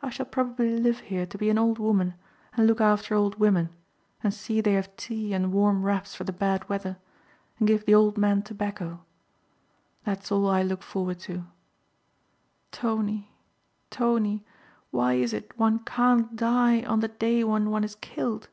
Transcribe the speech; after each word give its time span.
"I 0.00 0.08
shall 0.08 0.24
probably 0.24 0.78
live 0.78 1.00
here 1.00 1.26
to 1.26 1.36
be 1.36 1.50
an 1.50 1.58
old 1.58 1.78
woman 1.78 2.14
and 2.56 2.66
look 2.66 2.80
after 2.80 3.14
other 3.14 3.20
old 3.20 3.34
women 3.38 3.68
and 4.24 4.32
see 4.32 4.62
they 4.62 4.72
have 4.72 4.96
tea 4.96 5.34
and 5.34 5.52
warm 5.52 5.82
wraps 5.82 6.14
for 6.14 6.24
the 6.24 6.32
bad 6.32 6.66
weather, 6.70 6.96
and 7.58 7.68
give 7.68 7.84
the 7.84 7.94
old 7.94 8.16
men 8.16 8.40
tobacco. 8.40 9.04
That's 10.04 10.32
all 10.32 10.48
I 10.48 10.62
look 10.62 10.82
forward 10.82 11.18
to. 11.28 11.44
Tony, 12.72 13.32
Tony, 13.90 14.46
why 14.92 15.12
is 15.16 15.34
it 15.34 15.58
one 15.58 15.80
can't 15.80 16.36
die 16.36 16.82
on 16.84 17.00
the 17.00 17.08
day 17.08 17.44
when 17.44 17.68
one 17.68 17.84
is 17.84 17.96
killed?" 17.96 18.48